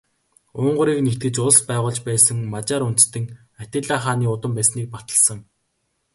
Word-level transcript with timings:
Унгарыг 0.61 0.97
нэгтгэж 1.03 1.35
улс 1.45 1.59
байгуулж 1.67 1.99
байсан 2.07 2.37
Мажар 2.53 2.81
үндэстэн 2.89 3.23
Атилла 3.61 3.97
хааны 4.03 4.25
удам 4.35 4.51
байсныг 4.57 4.87
баталсан. 4.95 5.39